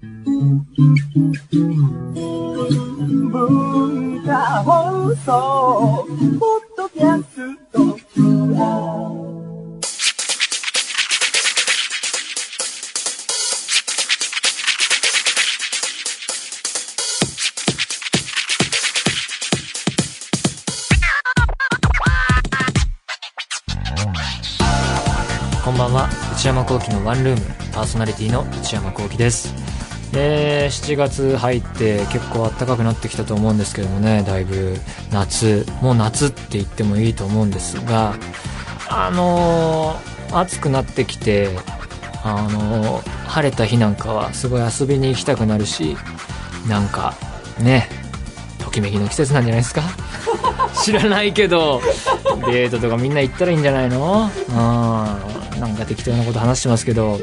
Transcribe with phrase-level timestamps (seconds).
[0.00, 0.64] 文
[4.24, 6.06] 化放送
[6.38, 7.98] ポッドキャスト
[25.64, 26.08] こんばんは。
[26.34, 27.40] 内山聖輝のワンルーム。
[27.72, 29.77] パーソナリティの内山聖輝です。
[30.12, 34.76] で7月入って結構暖かくなってきたと思うんですけどもねだいぶ
[35.12, 38.14] 夏もう夏って言ってもいいと思うんですが
[38.88, 41.48] あのー暑くなってきて
[42.22, 45.96] あのー晴れた日なんかはすごい遊びに行きたくなるし
[46.68, 47.14] なんか
[47.60, 47.88] ね
[48.58, 49.82] ときめきの季節なんじゃないですか？
[50.84, 51.80] 知らないけど
[52.50, 54.30] デートとかみんな行ったらいいんじゃないの？
[54.48, 54.54] うん
[55.60, 57.20] なんか適当なこと話してますけど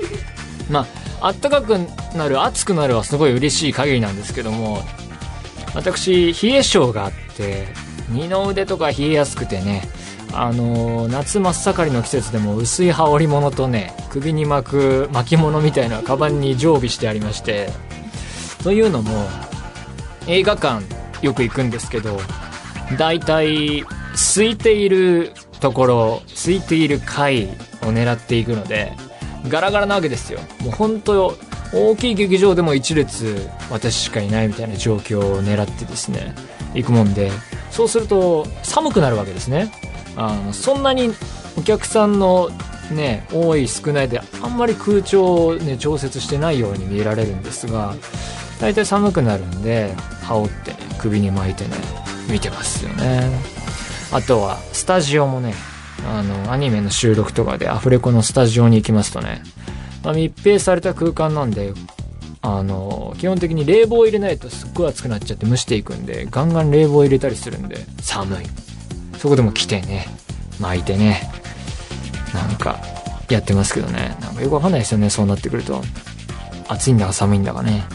[0.69, 0.85] まあ
[1.25, 1.75] あったかく
[2.15, 4.83] なる暑くなるはすごい嬉しい限りなんですけども
[5.73, 7.65] 私冷え性があって
[8.09, 9.81] 二の腕とか冷えやすくてね
[10.33, 17.69] あの夏真っ盛りの季節でも薄い羽織物とね首に巻く巻物みたいなカバンに常備してありまして
[18.61, 19.27] というのも
[20.27, 20.83] 映画館
[21.25, 22.19] よく行くんですけど
[22.99, 27.47] 大体空いているところ空いている階を
[27.87, 28.93] 狙っていくので
[29.49, 30.39] ガラガラなわけですよ。
[30.61, 31.37] もう本当
[31.73, 36.33] 大きい劇場でも一列私しかいないみたいな状況を狙ってですね
[36.73, 37.31] 行くもんで。
[37.71, 39.71] そうすると寒くなるわけですね。
[40.15, 41.13] あのそんなに
[41.57, 42.49] お客さんの
[42.91, 47.95] ね多い少ないであんまり空調をね調節してないように見えられるんですが
[48.61, 51.71] 大体寒くなるんで羽織って首に巻いてね
[52.29, 53.29] 見てますよね。
[54.11, 55.53] あとはスタジオもね
[56.07, 59.41] あのアニメの収録とかでアフレコのスタジオに行きますとね、
[60.03, 61.73] まあ、密閉された空間なんで
[62.41, 68.45] あの基本的に冷房を入れないとすっごい暑くなっちゃって蒸していくんでガンガン冷房入れたりするんで寒い。
[69.17, 70.05] そこでも来てね。
[70.59, 71.31] 巻いてね。
[72.33, 72.79] なんか
[73.29, 74.15] やってますけどね。
[74.21, 75.81] なんかよくわかんないですよねそうなってくると。
[76.67, 77.85] 暑いんだか寒いんだかね。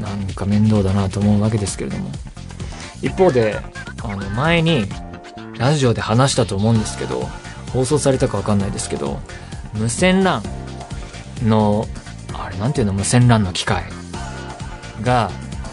[0.00, 2.10] なんか面倒だなと思うわけですけれども。
[3.02, 3.56] 一方で
[4.02, 4.86] あの前に
[5.58, 7.28] ラジオで話したと思うんですけど
[7.72, 9.18] 放送されたかわかんないですけど
[9.74, 10.42] 無線 LAN
[11.44, 11.86] の
[12.32, 12.92] あれなんていうの？
[12.92, 13.84] 無線 LAN の機械
[15.02, 15.30] が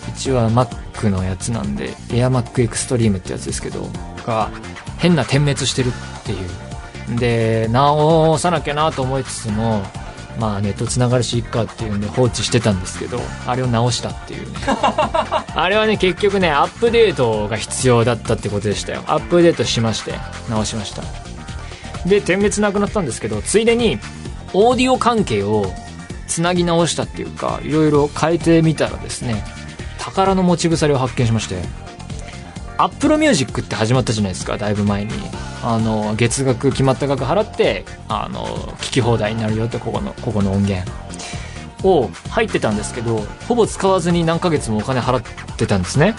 [0.09, 3.87] うちは Mac のやつなんで AirMac Extreme ってやつですけど
[4.25, 4.49] が
[4.97, 6.49] 変な点滅してるっていう。
[7.19, 9.83] で直さなきゃなと思いつつも
[10.39, 14.57] まあネットつながるしいっかっていうんで放置してたんですけどあれを直したっていうね。
[14.67, 19.03] あれはね結局ねアップデートが必要だったってことでしたよ。
[19.07, 20.13] アップデートしまして
[20.49, 21.03] 直しました。
[22.05, 23.97] で点滅なくなったんですけどついでに
[24.53, 25.71] オーディオ関係を
[26.27, 29.43] つなぎ直したっていうかいろいろ変えてみたらですね
[29.97, 31.61] 宝の持ち腐れを発見しまして
[32.77, 35.11] Apple Music って始まったじゃないですかだいぶ前に
[35.65, 38.45] あの月額決まった額払ってあの
[38.77, 40.89] 聞き放題になるよってここのここの音源
[41.83, 43.17] を入ってたんですけど
[43.47, 46.13] ほぼ使わずに何ヶ月もお金払ってたんですね。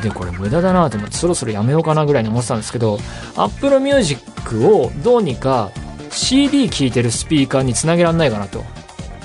[0.00, 2.98] でこれ無駄だなと思ってそろそろやめようかなぐらいに思ってたんですけど
[3.36, 5.70] Apple Music をどうにか
[6.10, 8.64] CD 聴いてるスピーカーにつなげらんないかなと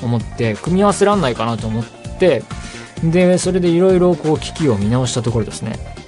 [0.03, 1.85] 思って組み合わせらんないかなと思っ
[2.19, 2.43] て
[3.03, 5.98] でそれでいろいろこう機器を見直したところですね。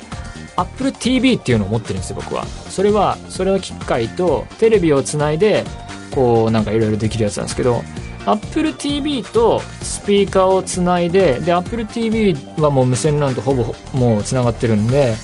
[0.56, 2.45] Apple TV っていうのを持ってるんですよ僕は。
[2.45, 5.63] それはそれは機械とテレビをつないで
[6.12, 7.81] こうなんかいろいろできるやつなんですけど
[8.25, 15.16] Apple TV とスピーカーをつないでで Apple TV はもう無線 LAN とほぼもうつながってるんで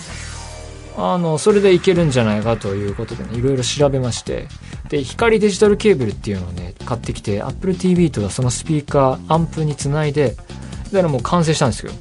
[0.98, 4.48] あのそれでいけるんじゃないかということでねいろいろ調べまして。
[4.90, 10.38] で光デジタルケーブルっていうのをね買ってきて Apple TV とそのスピーカーアンプにつないで
[10.92, 11.92] だからもう完成したんですよ。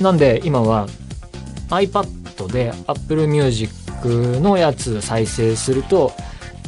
[0.00, 0.88] なんで今は
[1.68, 3.72] iPad で Apple Music
[4.40, 6.12] のやつ再生すると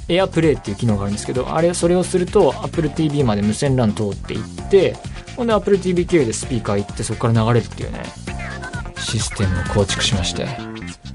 [0.08, 4.96] AirPlay っていう機能があるんですけどあれそれをすると Apple TV まで無線 LAN 通っていって
[5.36, 8.02] ほんで Apple TV 経由でスピーカー行ってそこから流れるっていうね
[8.98, 10.46] システムを構築しまして、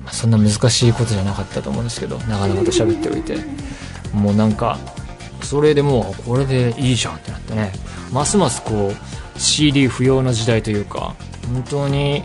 [0.05, 3.37] まそんな難しいことじゃなかったと思うんですけど長々と喋っておいて。
[4.13, 4.77] もうなんか
[5.41, 7.71] それでもうこれでいいじゃんってなってね。
[8.11, 11.15] ますますこう CD 不要な時代というか
[11.53, 12.23] 本当に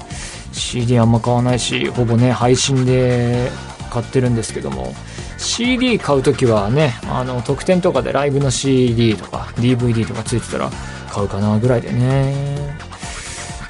[0.55, 3.51] CD あんま買わないしほぼね配信で
[3.91, 4.95] 買ってるんですけども。
[5.37, 10.71] CD 買う時はねあの特典とかでライブの CD とか DVD とかついてたら
[11.11, 12.79] 買うかなぐらいでね。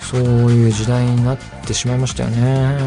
[0.00, 0.22] そう
[0.52, 2.78] いう時代になってしまいましたよね。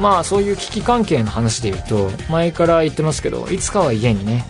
[0.00, 4.44] まあそういう危機関係の話で言うと前から言ってますけどいつかは家にね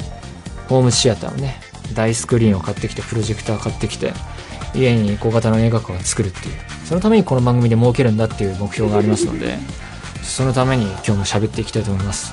[0.68, 1.60] ホームシアターをね
[1.94, 4.12] 大スクリーンを買ってきてプロジェクター買ってきて
[4.74, 6.54] 家に小型の映画館を作るっていう、
[6.88, 9.58] そのためにこの番組で設けるんだっていう目標がありますので、
[10.22, 12.32] そのために今日も喋っていきたいと思います。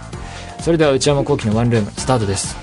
[0.62, 2.56] それでは内山幸輝のワンルーム、スタートです。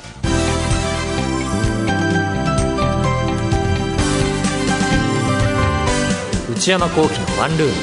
[6.50, 7.74] 内山幸輝のワンルーム。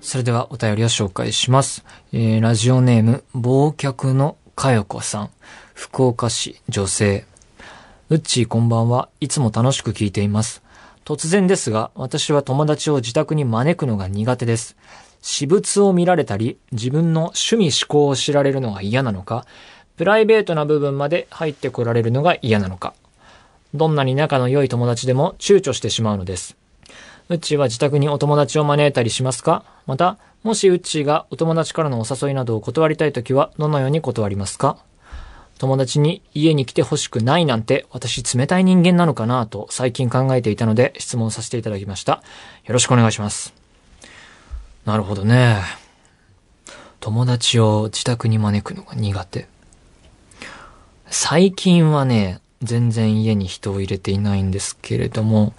[0.00, 1.84] それではお便りを紹介します。
[2.14, 5.30] えー、ラジオネーム、忘却のかよこさん。
[5.74, 7.26] 福岡市、女性。
[8.08, 9.10] うっちーこんばんは。
[9.20, 10.62] いつも楽しく聞いています。
[11.06, 14.76] 突然ですが、私は友達を自宅に招くのが苦手です。
[15.22, 19.46] 私物を見られたり、自分の趣味思考を知られるのが嫌なのか、
[19.96, 22.92] プライベートな部分まで入ってこられるのが嫌なのか。
[23.72, 26.56] どんなに仲の良い友達でも躊躇してしまうのです。
[27.28, 29.64] うっちーは自宅にお友達を招いたりしますか？
[29.86, 34.76] また、もしうっちーがお友達からのお誘いなどを断りたいときは、どのように断りますか？
[35.58, 42.22] 友達に家に来て欲しくないなんて私冷たい人間なのかなと最近考えていたので質問させていただきました。
[42.64, 43.54] よろしくお願いします。
[44.84, 45.62] なるほどね。
[47.00, 49.48] 友達を自宅に招くのが苦手。
[51.08, 55.54] 最近はね、全然家に人を入れていないんですけれども、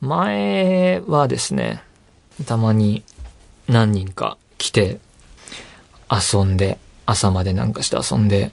[0.00, 1.82] 前はですね、
[2.46, 3.04] たまに
[3.68, 4.98] 何人か来て
[6.10, 8.50] 遊んで、朝までなんかして遊んで、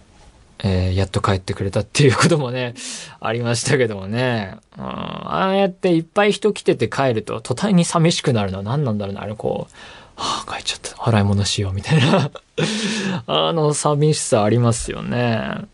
[0.61, 2.73] えー、やっと帰ってくれたっていうこともね、
[3.19, 4.57] ありましたけどもね。
[4.77, 9.21] うん、ああやっていっぱい人来てて帰ると、途端に寂しくなるのは何なんだろうな。
[9.21, 9.73] あれこう、
[10.21, 11.01] はあ、帰っちゃった。
[11.07, 12.29] 洗い物しよう、みたいな
[13.25, 15.65] あの、寂しさありますよね。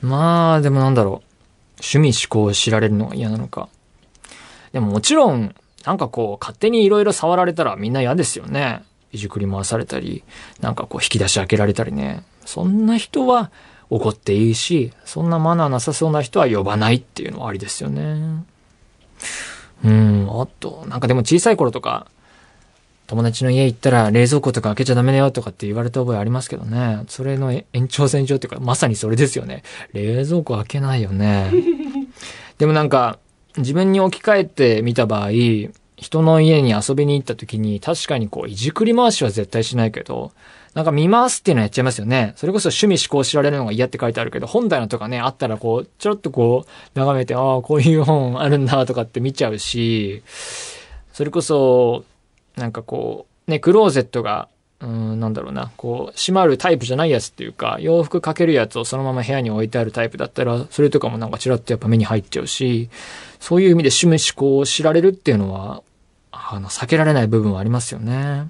[0.00, 1.34] まあ、でもなんだろう。
[1.80, 3.68] 趣味思考を知られるのが嫌なのか。
[4.72, 5.54] でももちろん、
[5.84, 8.82] なんかこう、勝手に色々触られたらみんな嫌ですよね。
[9.12, 10.24] いじくり回されたり、
[10.60, 12.24] なんかこう引き出し開けられたりね。
[12.46, 13.50] そんな人は、
[13.90, 18.44] 怒っていいし、そんなマナーなさそうな人は呼ばないっていうのはありですよね。
[19.84, 22.06] うん、あと、なんかでも小さい頃とか、
[23.06, 27.04] 友達の家行ったら冷蔵庫とか開けちゃダメだよとかって言われた覚えありますけどね。
[27.08, 29.62] それの延長線上っていうか、まさにそれですよね。
[29.92, 31.52] 冷蔵庫開けないよね。
[32.58, 33.18] でもなんか、
[33.58, 35.30] 自分に置き換えてみた場合、
[35.96, 40.32] 人の家に遊びに行った時に確かにこう、いじくり回しは絶対しないけど、
[40.74, 42.32] なんか見回すっていうのやっちゃいますよね。
[42.36, 50.22] それこそ趣味思考知られるのが嫌って書いてあるけど、本棚とかね、あったらこう、ちょろっとこう、眺めて、ああ、こういう本あるんだとかって見ちゃうし、
[51.12, 52.04] それこそ、
[52.56, 54.48] なんかこう、ね、クローゼットが、
[54.80, 62.90] うん、なんだろうな、こう、閉まるタイプじゃないやつっていうか、洋服かけるやつをそのまま部屋に置いてあるタイプだったら、それとかもなんかちらっとやっぱ目に入っちゃうし、
[63.38, 65.82] そういう意味で趣味思考を知られるっていうのは、
[66.32, 68.48] あの、避けられない部分はありますよね。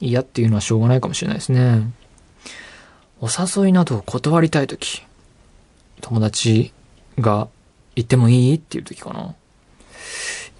[0.00, 1.90] 嫌っていうのはしょうがないかもしれないですね。
[3.20, 5.02] お誘いなどを断りたいとき、
[6.00, 6.72] 友達
[7.18, 7.48] が
[7.94, 9.34] 行ってもいいっていうときかな。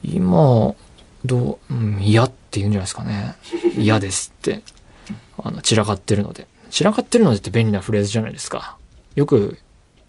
[0.02, 0.74] 今、
[1.24, 3.34] どう、うん、嫌って言うんじゃないですかね。
[3.76, 4.62] 嫌ですって。
[5.38, 6.46] あの、散らかってるので。
[6.70, 8.76] 散らかってるのでって便利なフレーズじゃないですか。
[9.14, 9.58] よく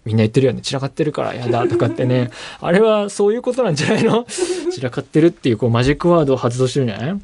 [0.04, 0.62] みんな言ってるよね。
[0.62, 2.30] 散らかってるから嫌だとかってね。
[2.60, 4.24] あれはそういうことなんじゃないの？
[4.24, 7.20] 散らかってるっていうこうマジックワードを発動してるんじゃない？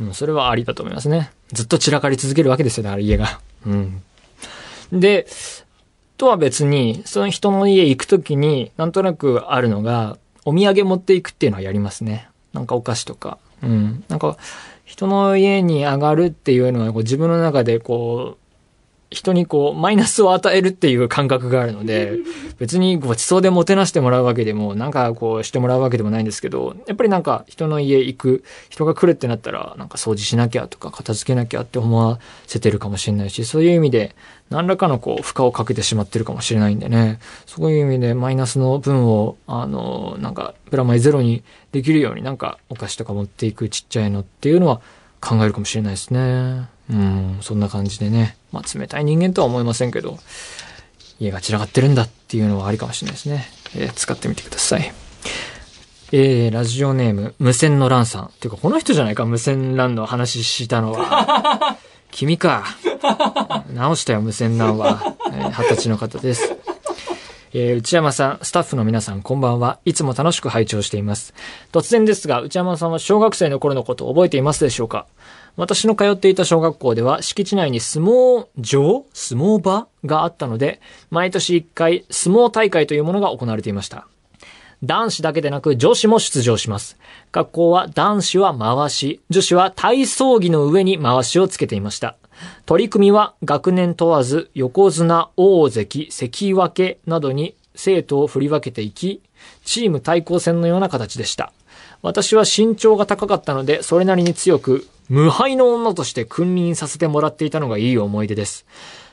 [0.00, 1.30] うん、それはありだと思いますね。
[1.52, 3.40] ずっと散らかり続けるわけですよ、だから家が。
[3.66, 4.02] うん。
[4.92, 5.26] で、
[6.18, 12.28] とは別に、その人の家行くときに、なんとなくあるのが、お土産持っていくっていうのはやりますね。
[12.52, 13.38] なんかお菓子とか。
[13.62, 14.04] うん。
[14.08, 14.36] なんか、
[14.84, 18.37] 人の家に上がるっていうのは、こう自分の中でこう、
[19.10, 22.18] 人にこう、マイナスを与えるっていう感覚があるので、
[22.58, 34.14] 別にごちそうでもてなしてもらうわけでも、なんかこうしてもらうわけでもないんですけど、やっぱりなんか人の家行く、人が来るってなったら、なんか掃除しなきゃとか片付けなきゃって思わせてるかもしれないし、そういう意味で、
[34.50, 44.80] 何らかのこう、負荷をかけてしまってるかもしれないんでね、そういう意味でマイナスの分を、あの、なんか、プラマイゼロにできるようになんかお菓子とか持っていくちっちゃいのっていうのは
[45.20, 46.77] 考えるかもしれないですね。
[46.90, 48.36] うん、そんな感じでね。
[48.52, 50.18] まあ、冷たい人間とは思いませんけど、
[51.20, 53.46] 家が散らかってるんだっていうのはありかもしれないですね。
[53.76, 54.92] えー、使ってみてください。
[56.10, 58.24] えー、ラジオネーム、無線のランさん。
[58.26, 61.76] っていうか、この人じゃないか、無線ランの話したのは。
[62.10, 62.64] 君か。
[63.74, 65.16] 直したよ、無線ランは。
[65.30, 66.56] えー、二十歳の方です。
[67.52, 69.78] えー、内山さん、スタッフの皆さん、こんばんは。
[69.84, 71.34] いつも楽しく拝聴しています。
[71.72, 75.06] 突然ですが、内山さんは小学生の頃のことを覚えていますでしょうか？
[75.58, 84.06] 私の通っていた小学校では敷地内に相撲場相撲場があったので、毎年1回相撲大会というものが行われていました。
[84.84, 86.96] 男子だけでなく女子も出場します。
[87.32, 92.14] 学校は男子は回し、女子は体操着の上に回しをつけていました。
[92.64, 99.22] 取り組みは学年問わず横綱、大関、関脇などに生徒を振り分けていき、
[99.64, 101.52] チーム対抗戦のような形でした。
[102.02, 108.66] 私は身長が高かったので、それなりに強く、無敗の女として君臨させてもらっていたのがいい思い出です。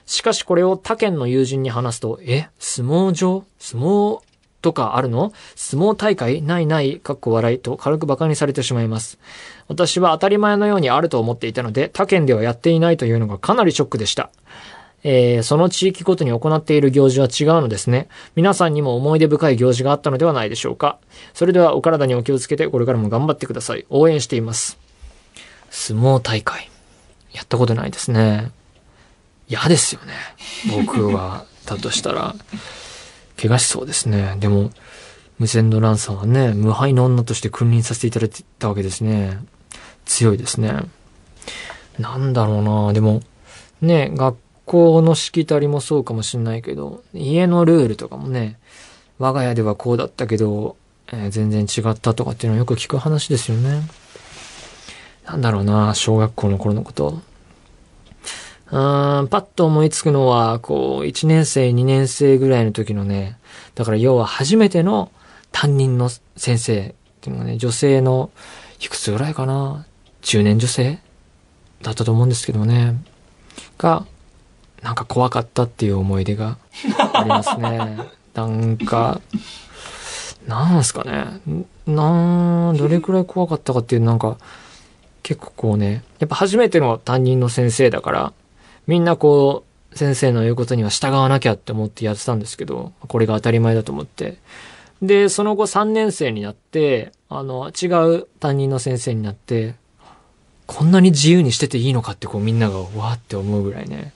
[0.05, 3.43] しかしこれを他県の友人に話すと、え、相撲場？
[3.59, 4.19] 相撲
[4.61, 5.31] とかあるの？
[5.55, 6.41] 相撲大会？
[6.41, 9.17] ないない、かっこ笑いと軽く馬鹿にされてしまいます。
[9.67, 14.29] 私は当たり前のようにあると思っていたので、他県ではやっていないというのがかなりショックでした。
[15.07, 18.09] えー、その地域ごとに行っている行事は違うのですね。
[18.35, 20.97] 皆さんにも思い出深い行事があったのではないでしょうか。
[21.35, 23.85] それではお体にお気をつけて、これからも頑張ってください。
[23.91, 24.79] 応援しています。
[25.69, 26.71] 相撲大会。
[27.33, 28.51] やったことないですね。
[29.47, 30.13] 嫌ですよね。
[30.75, 32.33] 僕は、だとしたら、
[33.39, 34.37] 怪我しそうですね。
[34.39, 34.71] でも、
[35.37, 39.37] 無線ドランさんはね、無敗の女として君臨させていただいてたわけですね。
[40.05, 40.73] 強いですね。
[41.99, 43.21] なんだろうなでも、
[43.81, 48.57] ね、学校のしきたりもそうかもしんないけど、家のルールとかもね、
[49.19, 50.75] 我が家ではこうだったけど、
[51.07, 53.81] えー全然違ったとかっていうのはよく聞く話ですよね。
[55.25, 57.19] なんだろうな小学校の頃のこと。
[58.71, 63.37] うーん、パッと思いつくのは、こう、1年生、2年生ぐらいの時のね、
[63.75, 65.11] だから要は初めての
[65.51, 68.31] 担任の先生っていうのがね、女性の、
[68.81, 69.85] いくつぐらいかな？
[70.21, 70.99] 中年女性
[71.81, 73.01] だったと思うんですけどね。
[73.77, 74.05] が、
[74.85, 76.59] なんか怖かったっていう思い出が
[77.13, 77.97] ありますね。
[78.35, 79.19] なんか、
[80.47, 81.65] なんすかね。
[81.87, 84.37] なん、どれくらい怖かったかっていう、なんか、
[85.23, 88.33] 結構こうね、やっぱ初めての担任の先生だから、
[88.85, 94.37] みんなこう、先生の言うことには従わなきゃって思ってやってたんですけど、これが当たり前だと思って。
[95.01, 97.87] で、その後3年生になって、あの、違
[98.17, 99.73] う担任の先生になって、
[100.67, 104.13] こんなに自由にしてていいのかってこうみんながわーって思うぐらいね、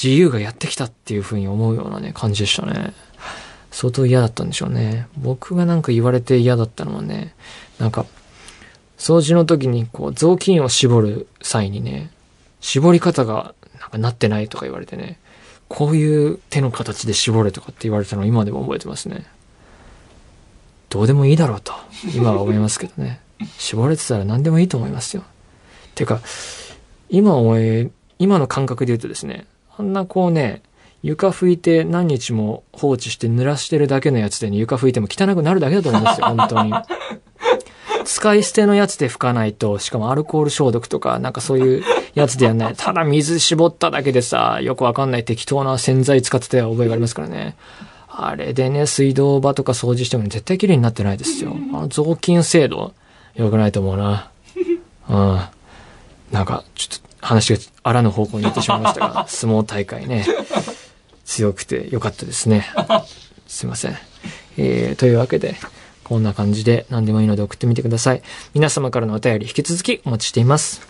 [0.00, 2.94] 自由がやってきたっていう風に思うようなね、感じでしたね。
[3.72, 5.08] 相当嫌だったんでしょうね。
[5.16, 7.34] 僕がなんか言われて嫌だったのはね、
[7.78, 8.06] なんか、
[8.96, 12.10] 掃除の時にこう雑巾を絞る際にね、
[12.60, 15.18] 絞り方がなんかなってないとか言われてね、
[15.68, 19.26] こういう手の形で絞れとかって言われたのを今でも覚えてますね。
[20.90, 21.72] どうでもいいだろうと、
[22.14, 23.20] 今は思いますけどね。
[23.58, 25.24] 絞れてたら何でもいいと思いますよ。
[25.94, 26.20] てか、
[27.10, 29.46] 今思い、今の感覚で言うとですね、
[29.78, 30.62] あんなこうね、
[31.02, 36.72] 床拭いて何日も放置して濡らしてるだけのやつでね、床拭いても汚くなるだけだと思うんですよ、 本当に。
[38.04, 42.74] 使い捨てのやつで拭かないと、しかもアルコール消毒とか、なんかそういうやつでやんない。
[42.76, 47.54] ただ水絞っただけでさ、よくわかんない適当な洗剤使ってた覚えがありますからね。
[48.08, 51.56] あれでね、水道場とか掃除しても絶対綺麗になってないですよ。
[51.72, 52.92] あの雑巾制度、
[53.36, 54.30] 良くないと思うな。
[55.08, 55.40] うん。
[56.32, 60.26] なんか、ちょっと話があらぬ方向に行ってしまいましたが、 相撲大会ね、
[61.24, 62.66] 強くて良かったですね。
[63.46, 63.98] すいません。
[64.56, 65.56] えー、というわけで、
[66.04, 68.22] こんな感じで何でもいいので送ってみてください。
[68.54, 70.80] 皆様からのお便り引き続きお待ちしています。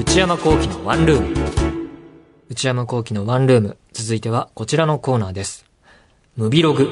[0.00, 1.36] 内山幸喜のワンルーム。
[2.48, 3.76] 内山幸喜のワンルーム。
[3.92, 5.66] 続いてはこちらのコーナーです。
[6.36, 6.88] ムビログ。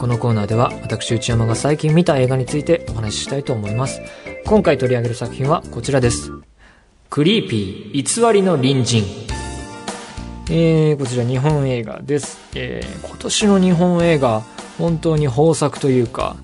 [0.00, 4.00] このコーナーでは私内山が最近見た映画についてお話ししたいと思います。
[4.46, 6.32] 今回取り上げる作品はこちらです。
[7.10, 9.04] クリーピー偽りの隣人。
[10.48, 12.38] えー、こちら日本映画です。
[12.54, 14.42] えー、今年の日本映画、
[14.78, 16.34] 本当に豊作というか、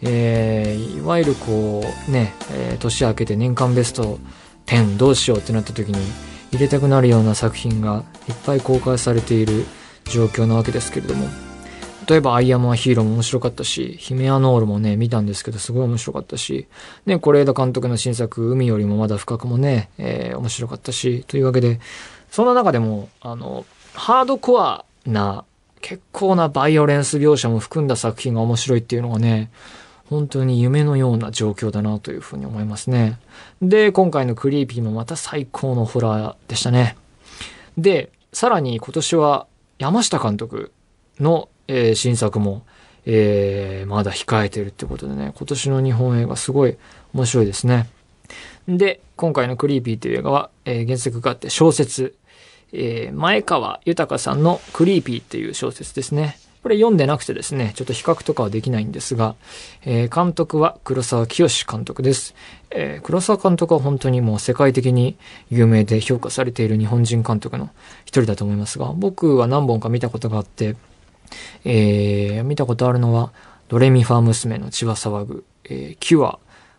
[0.00, 4.20] えー、いわゆるこう、ね、え年明けて年間ベスト
[4.64, 5.98] 10どうしようってなった時に
[6.50, 9.66] 入れたくなるような作品がいっぱい公開されている
[10.06, 11.28] 状況なわけですけれども、
[12.08, 16.66] 例えば、アイアムはヒーローも面白かったし、ヒメアノールもね、見たんですけど、すごい面白かったし、
[17.06, 21.80] ね、是枝監督の新作、海よりもまだ深くもね、えー面白かったし、というわけで、
[22.30, 25.44] そんな中でも、あの、ハードコアな、
[25.80, 29.50] 結構なバイオレンス描写も含んだ作品が面白いっていうのがね、
[30.08, 33.18] 本当に夢のような状況だなというふうに思いますね。
[33.62, 36.96] で、今回のクリーピーもまた最高のホラーでしたね。
[37.78, 39.46] で、さらに今年は
[39.78, 40.70] 山下監督
[41.18, 42.62] の、えー新作も、
[43.06, 46.76] えーまだ控えてるってことでね、今年の日本映画すごい
[47.14, 47.88] 面白いですね。
[48.68, 52.14] で、今回のクリーピーという映画は、えー原作があって小説、
[52.72, 56.38] えー前川豊さんのクリーピーっていう小説ですね。
[56.62, 59.34] これ読んでなくてですね、ちょっと比較とかはできないんですが、
[59.84, 62.36] えー監督は黒沢清監督です。
[62.70, 65.16] えー黒沢監督は本当にもう世界的に
[65.50, 67.70] 有名で評価されている日本人監督の
[68.04, 70.76] 一人だと思いますが、僕は何本か見たことがあって、
[71.64, 73.32] えー見たことあるのは、
[73.68, 76.38] ドレミファ娘の血は騒ぐ、えーキュア、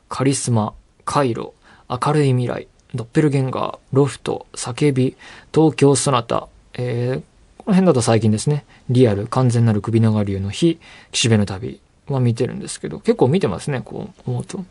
[0.10, 0.74] カリスマ、
[1.06, 1.54] カイロ、
[1.90, 5.16] 明るい未来、ドッペルゲンガー、ロフト、叫び、
[5.54, 7.24] 東京ソナタ、えー、
[7.58, 10.80] この辺だと最近ですね、リアル、完全なる首長流の日、
[11.12, 14.64] 岸辺の旅は見てるんですけど、結構見てますね、こう思うと。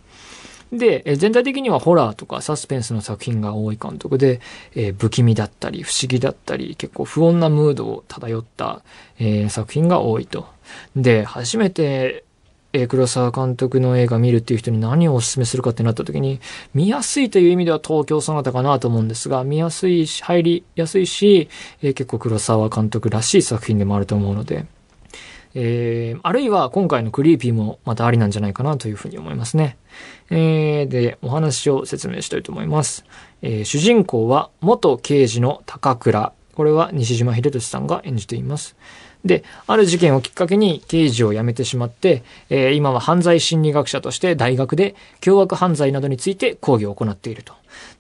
[0.72, 4.40] で、え全体的にはホラーとかサスペンスの作品が多い監督で、
[4.74, 8.82] えー、不気味だったり、不思議だったり、結構不穏なムードを漂った、
[9.18, 10.46] えー、作品が多いと。
[10.96, 12.24] で、初めて、
[12.72, 16.40] えー、黒沢監督の映画見るっていう人に何をお勧めするかってなった時に、
[16.72, 21.50] 見やすいという意味では東京そなたかなと思うんですが、見やすいし、入りやすいし、
[21.82, 24.64] えー、結構黒沢監督らしい作品でもあると思うので、
[25.54, 29.76] えー、あるいは今回のクリーピーもまたありなんじゃないかなというふうに思いますね。
[30.30, 33.04] えー、で、お話を説明したいと思います。
[33.42, 36.32] えー、主人公は元刑事の高倉。
[36.54, 38.76] これは西島秀俊さんが演じています。
[39.24, 47.54] で、ある事件をきっかけに刑事を辞めてしまって、えー、今は犯罪心理学者として大学で凶悪犯罪などについて講義を行っていると。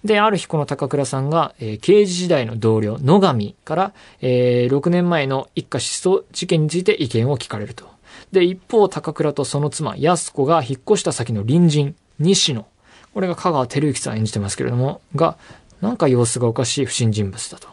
[0.04, 7.86] で、ある日この高倉さんが、えー、刑事時代の同僚、野上から、えー、6年前の一家失踪事件について意見を聞かれると。
[8.32, 12.66] で、一方、高倉とその妻、安子が引っ越した先の隣人、西野。
[13.14, 15.36] これが香川照之さん演じてますけれども、が、
[15.80, 17.71] なんか様子がおかしい不審人物だと。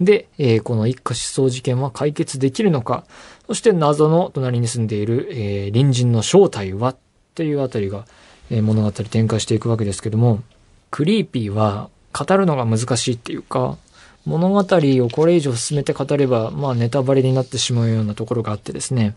[0.00, 3.04] で、えー、この一家失踪事件は解決できるのか、
[3.46, 6.90] そして謎の隣に住んでいる、えー、隣人の正体は？
[6.90, 6.96] っ
[7.34, 8.06] ていうあたりが、
[8.50, 10.42] えー、物語展開していくわけですけども、
[10.90, 13.78] クリーピーは語るのが難しいっていうか、
[14.26, 19.14] 物語をこれ以上進めて語れば、まあネタバレになってしまうようなところがあってですね。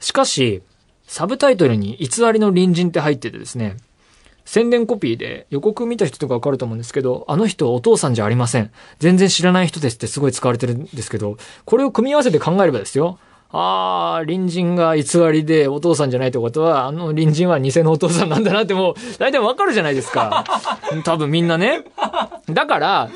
[0.00, 0.62] しかし、
[1.06, 3.76] サブタイトルに偽りの隣人って入っててですね、
[4.44, 8.70] 宣伝コピーで予告見た人とかわかると思うんですけど、あの人お父さんじゃありません。
[8.98, 13.18] 全然知らない人ですってすごい使われてるんですけど、これを組み合わせて考えればですよ。
[13.54, 20.44] ああ、隣人が偽りでお父さんじゃないってことは、あの隣人は偽のお父さんなんだなってもう、大体わかるじゃないですか。
[21.04, 21.84] 多分みんなね。
[22.46, 23.10] だから、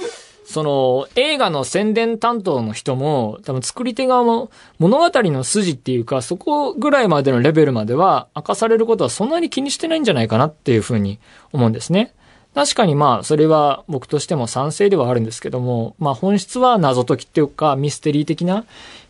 [0.46, 11.18] その、映画の宣伝担当の人も、多分作り手側も物語の筋っていうか、そこぐらいまでのレベルまでは明かされることはそんなに気にしてないんじゃないかなっていうふうに
[11.52, 12.14] 思うんですね。
[12.54, 18.64] 確かにまあ、それは僕としても賛成ではあるんですけども、まあ本質は謎解きっていうか、ミステリー的な、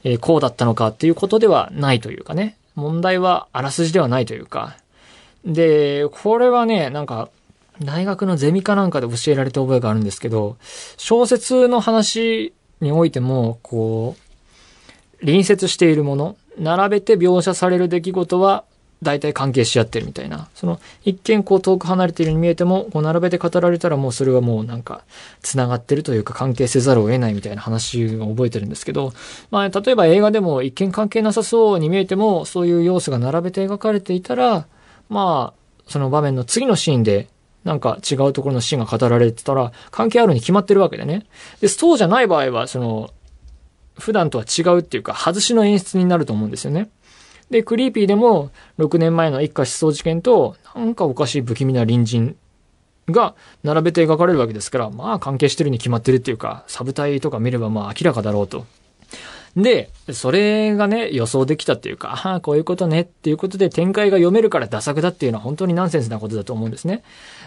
[0.04, 2.56] えー、こうだったのかっていうことではないというかね。
[2.76, 4.76] 問題はあらすじではないというか。
[5.44, 7.28] で、これはね、なんか、
[7.80, 10.56] 大学のゼミかなんかで教えられた覚えがあるんですけど、
[10.96, 18.64] 小説の話においても、こう、隣接しているもの、並べて描写される出来事は、
[19.02, 20.48] 大体関係し合ってるみたいな。
[20.54, 25.02] その、一見こう遠く離れているように見えても、こう並べて語られたらもうそれはもうなんか、
[25.42, 29.12] 繋がってるというか関係せざるを得ないみたいな話を覚えてるんですけど、
[29.50, 34.66] まあ、例えば映画でも一見関係なさそうに見えても、そういう要素が並べて描かれていたら、
[35.10, 37.28] まあ、その場面の次のシーンで
[37.66, 41.26] なんか違うところのシーンが語られてたら、関係あるに決まってるわけでね。
[41.60, 43.10] で、そうじゃない場合は、その、
[43.98, 46.90] 普段とは違うっていうか、外しの演出になると思うんですよね。
[47.50, 52.36] で、クリーピーでも、6年前の一家失踪事件と、なんかおかしい不気味な隣人
[53.10, 58.64] が並べて描かれるわけですから、まあ関係してるに決まってるっていうか、サブ隊とか見ればまあ明らかだろうと。
[59.56, 67.02] で、それがね、予想できたっていうか、ああ、こういうことねっていうことで展開が読めるからダ作だっていうのは本当にナンセンスなことだと思うんですね。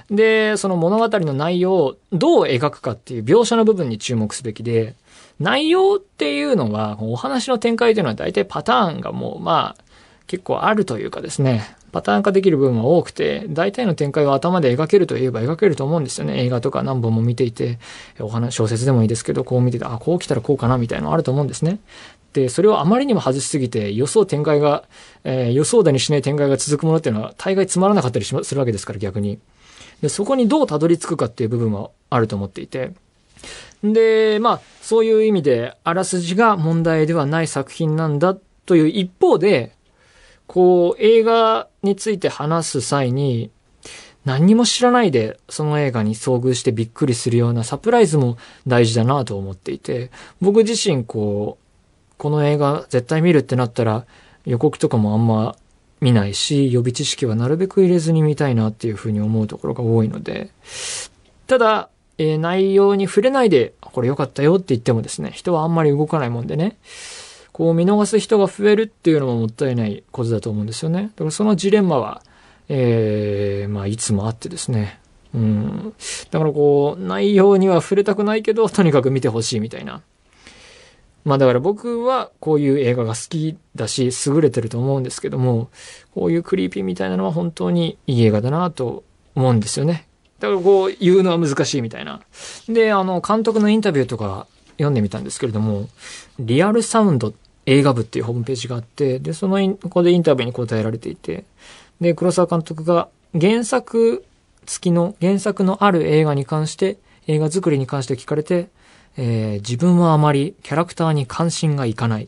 [0.09, 4.95] で、その物語の内容をどう描くかっていう描写の部分に注目すべきで、
[5.39, 9.83] 内容っていうのは、お話の展開というのは大体パターンがもう、まあ、
[10.25, 16.43] 結構あるというかですね、パターン化できる部分は多くて、大体の展開は頭で描けるといえば描けると思うんですよね。
[16.43, 17.79] 映画とか何本も見ていて、
[18.19, 21.79] お話、小説でもいいですけど、こう見てて、あ、こう来たらこうかなみたいなのあると思うんですね。
[22.33, 24.83] で、それをあまりにも外しすぎて、予想展開が、
[25.23, 29.39] えー、予想だにしない展開が続くものっていうのは、大概つまらなかったりするわけですから、逆に。
[30.01, 32.91] で、そこにどうたどり着くかっていう部分はあると思っていて。
[33.83, 39.71] で、まあ、そういう意味で、あらすじが問題ではない作品なんだという一方で、
[40.49, 43.51] こう、映画について話す際に、
[44.25, 50.09] 何にも知らないでその映画に遭遇してびっくりするようなサプライズも大事だなと思っていて、
[50.41, 54.07] 僕自身こう、この映画絶対見るってなったら
[54.45, 55.55] 予告とかもあんま
[56.01, 60.49] 見ないし、予備知識はなるべく入れずに見たいなっていうふうに思うところが多いので、
[61.45, 66.77] ただ、えー、内容に触れないで、これ良かったよって言ってもですね、人はあんまり動かないもんでね、
[67.59, 71.01] こう見逃す人が増えるっていうのももったいないことだと思うんですよね。
[71.01, 72.23] だからそのジレンマは、
[72.69, 75.01] えー、まあいつもあってですね。
[75.33, 75.93] うん。
[76.31, 80.01] だからこう、内容には触れたくないけど、とにかく見てほしいみたいな。
[81.25, 85.69] まあだから僕はこういう映画が好きだし、優れてると思うんですけども、
[86.15, 89.03] こういうクリーピーみたいなのは本当にいい映画だなと
[89.35, 90.07] 思うんですよね。
[90.39, 92.21] だからこう言うのは難しいみたいな。
[92.69, 95.89] で、あの、監督のインタビューとか読んでみたんですけれども、
[96.39, 101.45] リアルサウンドって映画部っていうホームページがあって、で、そのここでインタビューに答えられていて、
[102.01, 104.25] で、黒沢監督が原作
[104.65, 108.69] 付きの、原作のある映画に関して、映画作りに関して聞かれて、
[109.17, 112.27] えー、自分はあまりキャラクターに関心がいかない。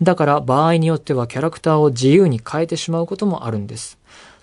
[0.00, 3.98] だから場合によってはキャラクターを自由に変えてしまうこともあるんです。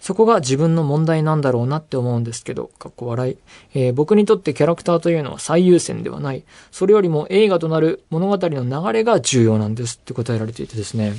[0.05, 3.37] そこが自分の問題なんだろうなって思うんですけど、かっこ笑い。
[3.73, 6.43] えー、僕にとってキャラクターというのは最優先ではない。
[6.69, 11.13] それよりも映画となる物語の流れが重要なんですって答えられていてですね。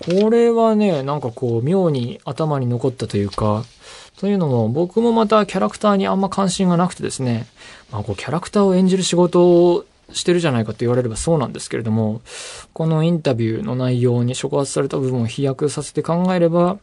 [0.00, 3.62] これはね、なんかこう、妙に頭に残ったというか、
[4.18, 7.46] というのも、僕もまたキャラクターにあんま関心がなくてですね、
[7.90, 12.22] まあこう、キャラクターを演じる仕事をしてるじゃないかと言われればそうなんですけれども、
[12.72, 16.78] このインタビューの内容に触発された部分を飛躍させて考えれば、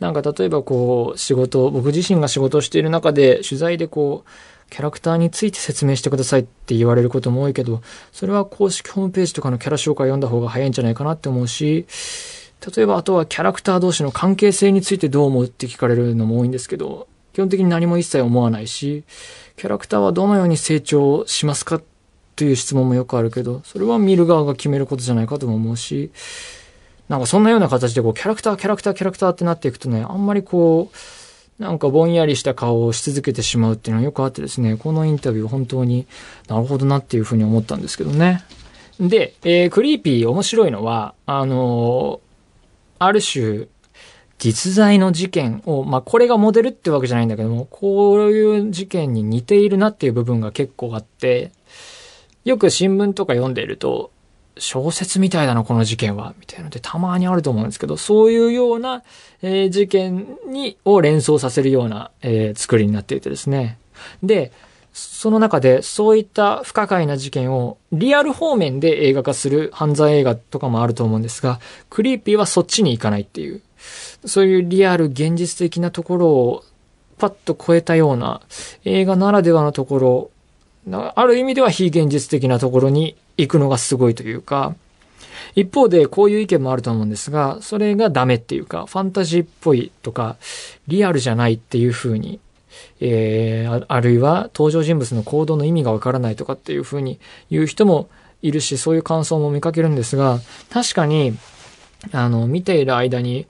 [0.00, 4.30] なんか例えばこう、仕事、僕自身が仕事をしている中で、取材でこう、
[4.70, 7.82] キャラクターについて説明してくださいって言われることも多いけど、
[8.12, 11.86] それは公式ホームページとかのキャラ紹介を読んだ方が早いんじゃないかなって思うし、
[12.74, 19.04] 例えばあとはキャラクター同士の関係性についてどう思うって聞かれるのも多いんですけど、基本的に何も一切思わないし、
[19.56, 21.80] キャラクターはどのように成長しますか
[22.36, 26.10] という質問もよくあるけど、それは見る側が決めることじゃないかとも思うし、
[27.10, 30.92] なんかそんなような形でこう、キャラクター、キャラクター、キャラクターってなっていくとね、あんまりこ
[31.58, 36.06] う、なんかぼんやりした顔をし続けてしまうっていうのはよくあってですね、このインタビュー本当に
[36.46, 38.44] なるほどなっていうふうに思ったんですけどね。
[39.00, 43.66] で、えー、クリーピー面白いのは、あのー、ある種、
[44.38, 51.50] 実在の事件を、まあ、これがモデルってわけじゃないんだけども、こういう事件に似ているなっていう部分が結構あって、
[52.44, 54.12] よく新聞とか読んでいると、
[54.60, 59.02] 小説みたいだな、この事件は、みたいなのでたまにあると思うんですけど、そういうような、
[59.42, 63.78] えー、事件に、を連想させるような、えー、作りになっていてですね。
[64.22, 64.52] で、
[64.92, 73.62] その中でそういった不可解な事件をリアル方面で映画化する犯罪映画とかもあると思うんですが、クリーピーはそっちに行かないっていう、
[74.24, 76.64] そういうリアル現実的なところを
[77.18, 78.40] パッと超えたような
[78.84, 80.30] 映画ならではのところ、
[81.14, 84.74] ある意味では非現実的なところに行くのがすごいというか、
[85.54, 90.36] 一方でこういう意見もあると思うんですが、それがダメっていうか、ファンタジーっぽいとか、
[90.86, 92.40] リアルじゃないっていう風に、
[93.00, 97.18] えー、あるいは登場人物の行動の意味がわからないとかっていう風に
[97.50, 98.08] 言う人も
[98.42, 101.36] いるし、そういう感想も見かけるんですが、確かに、
[102.12, 103.46] あの、見ている間に、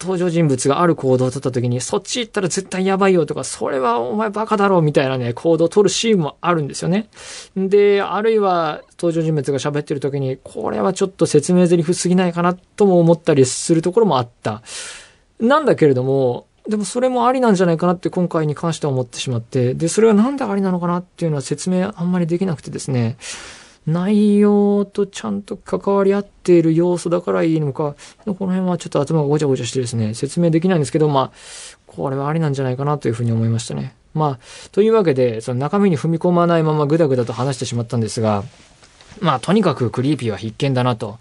[0.00, 7.08] 登場人物がある行動を取った時に、そっち行ったら絶対やばいよとか、それはお前バカだろみたいなね、行動を取るシーンもあるんですよね。
[7.56, 14.62] で、あるいは登場人物が喋ってる時に、これはちょっと説明台詞すぎないかなとも思ったりするところもあった。
[15.40, 23.16] なんだけれども、でもそれもありなんじゃないかなって今回に関しては思ってしまって、で、それはなんでありなのかなっていうのは説明あんまりできなくてですね、
[23.88, 27.96] 内容とちゃんと関わり合っている要素だからいいのか、
[28.26, 31.30] この辺はちょっと頭がごちゃごちゃしてですね、説明できないんですけど、まあ、
[31.86, 33.94] これはありなんじゃないかなというふうに思いましたね。
[34.12, 38.44] まあ、というわけで、その中身に踏み込まないままぐだぐだと話してしまったんですが、
[39.20, 41.18] まあ、とにかくクリーピーは必見だなと。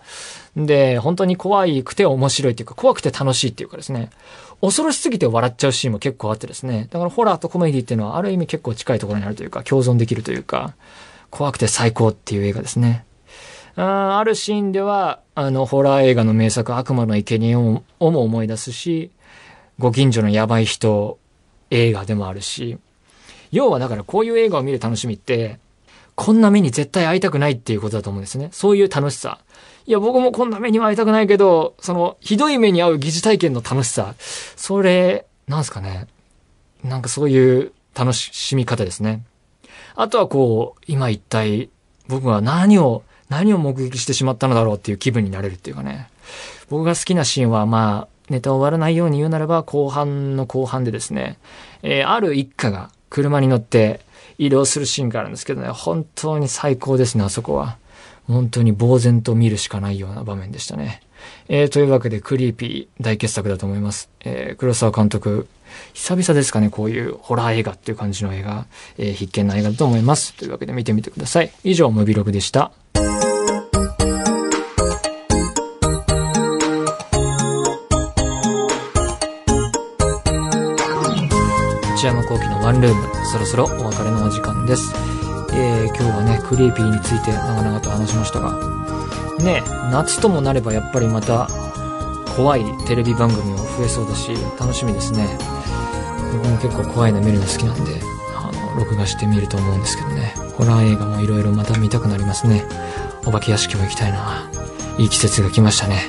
[0.57, 4.09] で、本当に怖いくて面白いっていうか、怖くて楽しいっていうかですね、
[4.59, 10.73] 恐ろしすぎて笑っちゃうシーンも結構あってですね、だからホラーとコメディっていうのはある意味結構近いところにあるというか、共存できるというか、
[11.29, 13.05] 怖くて最高っていう映画ですね。
[13.75, 19.11] ああるシーンでは、あの、ホラー映画の名作、悪魔の生贄をも思い出すし、
[19.77, 21.19] ご近所のやばい人
[21.69, 22.79] 映画でもあるし、
[23.51, 25.59] 要はだからこういう映画を見る楽しみって、
[26.15, 28.49] こんな目に絶対会いたくないっていうことだと思うんですね。
[28.51, 29.39] そういう楽しさ。
[29.85, 34.15] いや、僕もこんな目には会いたくないけど、その、ひどい目に遭う疑似体験の楽しさ。
[34.19, 36.07] それ、なんすかね。
[36.83, 39.23] なんかそういう楽しみ方ですね。
[39.99, 41.69] あとはこう、今一体
[42.07, 46.07] 僕は何を、何を目撃してしまったのだろうっていう気分になれるっていうかね。
[46.69, 51.39] 僕が好きなシーンはまあ、ネタ終わらないように言うならば、後半の後半でですね、
[51.81, 54.01] えー、ある一家が車に乗って
[54.37, 57.77] 移動するシーンがあるんですけどね、本当に最高ですね、あそこは。
[58.27, 61.01] 本当に呆然と見るしかないような場面でしたね。
[61.47, 64.09] えー、というわけで、クリーピー大傑作だと思います。
[64.19, 65.47] えー、黒沢監督、
[65.93, 68.65] 久々ですかね、こういうホラー映画っていう感じの映画、
[68.97, 70.33] えー、必見な映画だと思います。
[70.33, 71.51] というわけで見てみてください。
[71.63, 72.71] 以上、ムビログでした。
[81.95, 84.93] 内山幸喜のワンルーム、そろそろお別れのお時間です。
[85.53, 88.59] えー、今日はね、クリーピーについて長々と話しましたが、
[89.39, 91.49] ね、夏ともなればやっぱりまた
[92.35, 95.27] 怖いテレビ番組も増えそうだし、楽しみですね。
[96.37, 97.99] 僕も結構怖いの見るの好きなんで、
[98.35, 100.33] あの、録画してみると思うんですけどね。
[100.55, 102.63] ホラー映画もいろいろまた見たくなりますね。
[103.25, 104.49] お化け屋敷も行きたいな。
[104.97, 106.01] いい季節が来ましたね。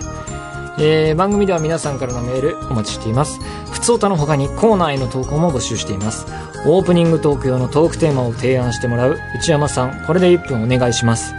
[0.80, 3.40] えー、番組では皆さんからのメールお待ちしています。
[3.72, 6.26] ふつおたの他にコーナーへの投稿も募集しています。
[6.66, 11.34] オープニングトーク用のトークテーマを提案してもらう内山さん、これで1分お願いします。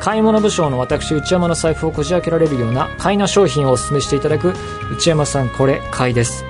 [0.00, 4.54] 買い物部省の私内山の財布をこじ開けられるような買いな商品をお勧めしていただく
[4.92, 6.47] 内山さんこれ買いです。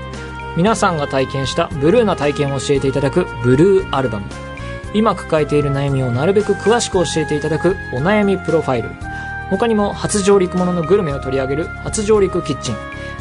[0.58, 4.26] 皆さんが体験したブルーな体験を教えていただくブルーアルバム。
[4.92, 8.90] 今抱えている悩みをなるべく詳しく教えていただくお悩みプロファイル。
[9.50, 12.76] 他にも初上陸もののグルメを取り上げる初上陸キッチン。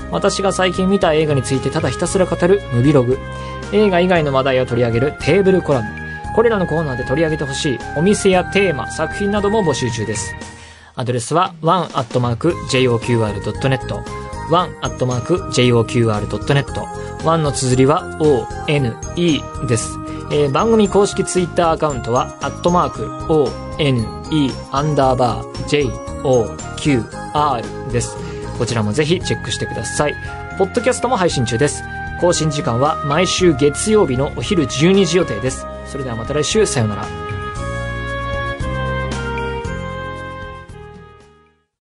[0.09, 3.19] 私が最近見た映画についてただひたすら語るムビログ。
[3.71, 5.89] 映画以外の話題を取り上げるテーブルコラム。
[6.33, 10.33] これらのコーナーで取り上げてほしいお店やテーマ、作品なども募集中です。
[10.95, 12.27] アドレスは one.joqr.net
[14.49, 15.47] one.joqr.net
[17.23, 18.95] one の綴りは one
[19.67, 19.97] です。
[20.31, 23.05] えー番組公式ツイッターアカウントは、アットマーク、
[23.79, 24.05] one,
[24.71, 28.17] アンダーバー、joqr です。
[28.57, 30.15] こちらもぜひチェックしてください。
[30.57, 31.83] ポッドキャストも配信中です。
[32.19, 35.65] 更新時間は毎週月曜日のお昼12時予定です。
[35.85, 37.26] それではまた来週、さようなら。